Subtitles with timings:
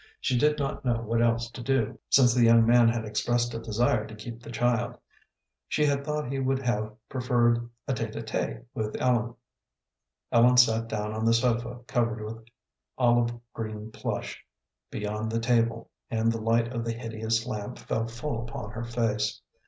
[0.19, 3.59] She did not know what else to do, since the young man had expressed a
[3.59, 4.97] desire to keep the child.
[5.67, 9.35] She had thought he would have preferred a tête à tête with Ellen.
[10.31, 12.43] Ellen sat down on the sofa covered with
[12.97, 14.43] olive green plush,
[14.89, 19.39] beyond the table, and the light of the hideous lamp fell full upon her face.